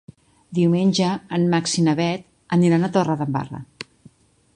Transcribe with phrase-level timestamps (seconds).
[0.59, 2.25] Diumenge en Max i na Bet
[2.57, 3.61] aniran a Torredembarra.